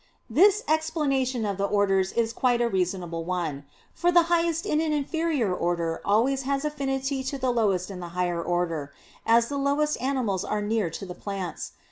[0.31, 3.65] This explanation of the orders is quite a reasonable one.
[3.93, 8.07] For the highest in an inferior order always has affinity to the lowest in the
[8.17, 8.91] higher order;
[9.27, 11.73] as the lowest animals are near to the plants.